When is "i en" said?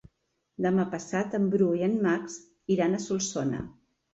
1.81-1.95